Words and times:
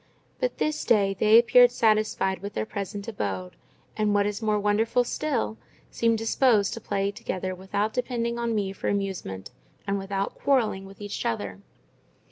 But 0.39 0.57
this 0.57 0.83
day 0.83 1.13
they 1.19 1.37
appeared 1.37 1.69
satisfied 1.71 2.39
with 2.41 2.53
their 2.55 2.65
present 2.65 3.07
abode, 3.07 3.55
and 3.95 4.15
what 4.15 4.25
is 4.25 4.41
more 4.41 4.59
wonderful 4.59 5.03
still, 5.03 5.59
seemed 5.91 6.17
disposed 6.17 6.73
to 6.73 6.81
play 6.81 7.11
together 7.11 7.53
without 7.53 7.93
depending 7.93 8.39
on 8.39 8.55
me 8.55 8.73
for 8.73 8.87
amusement, 8.87 9.51
and 9.85 9.99
without 9.99 10.33
quarrelling 10.33 10.85
with 10.87 11.01
each 11.01 11.23
other. 11.23 11.59